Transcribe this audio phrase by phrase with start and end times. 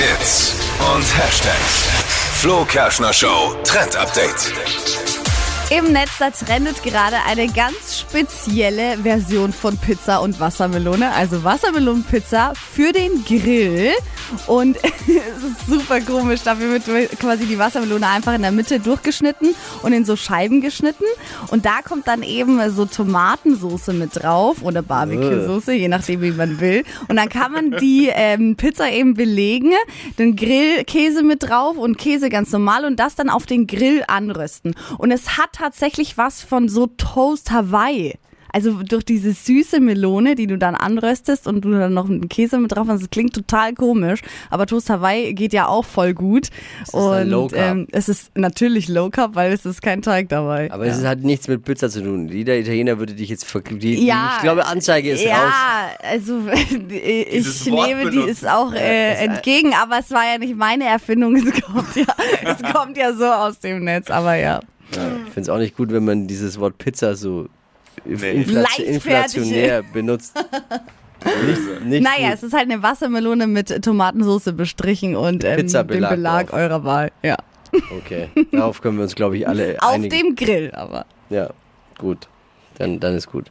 [0.00, 0.54] Hits
[0.94, 1.84] und Hashtags.
[2.40, 4.50] Flo Kerschner Show Trend Update.
[5.68, 11.12] Im Netz, da trendet gerade eine ganz spezielle Version von Pizza und Wassermelone.
[11.12, 13.92] Also Wassermelonenpizza für den Grill.
[14.46, 16.42] Und es ist super komisch.
[16.42, 21.04] Dafür wird quasi die Wassermelone einfach in der Mitte durchgeschnitten und in so Scheiben geschnitten.
[21.48, 26.60] Und da kommt dann eben so Tomatensoße mit drauf oder Barbecue-Soße, je nachdem, wie man
[26.60, 26.84] will.
[27.08, 29.72] Und dann kann man die ähm, Pizza eben belegen,
[30.18, 34.74] den Grillkäse mit drauf und Käse ganz normal und das dann auf den Grill anrösten.
[34.98, 38.18] Und es hat tatsächlich was von so Toast Hawaii.
[38.52, 42.58] Also durch diese süße Melone, die du dann anröstest und du dann noch einen Käse
[42.58, 46.48] mit drauf hast, das klingt total komisch, aber Toast Hawaii geht ja auch voll gut.
[46.82, 47.52] Es und.
[47.54, 50.70] Ähm, es ist natürlich Low Carb, weil es ist kein Teig dabei.
[50.70, 50.92] Aber ja.
[50.92, 52.28] es hat nichts mit Pizza zu tun.
[52.28, 54.04] Jeder Italiener würde dich jetzt verklieben.
[54.04, 55.52] Ja, ich glaube, Anzeige ist ja, raus.
[56.02, 60.84] Ja, also ich nehme die ist auch äh, entgegen, aber es war ja nicht meine
[60.84, 61.36] Erfindung.
[61.40, 62.04] Es kommt ja,
[62.42, 64.60] es kommt ja so aus dem Netz, aber ja.
[64.94, 67.48] Ja, ich finde es auch nicht gut, wenn man dieses Wort Pizza so
[68.04, 68.30] nee.
[68.32, 70.34] inflation inflationär benutzt.
[71.46, 72.34] Nicht, nicht naja, gut.
[72.36, 76.58] es ist halt eine Wassermelone mit Tomatensauce bestrichen und ähm, dem Belag drauf.
[76.58, 77.12] eurer Wahl.
[77.22, 77.36] Ja.
[77.98, 80.16] Okay, darauf können wir uns, glaube ich, alle Auf einigen.
[80.16, 81.04] dem Grill aber.
[81.28, 81.50] Ja,
[81.98, 82.26] gut.
[82.78, 83.48] Dann, dann ist gut.